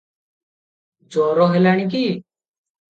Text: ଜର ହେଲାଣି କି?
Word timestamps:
ଜର 1.17 1.49
ହେଲାଣି 1.55 1.89
କି? 1.95 2.05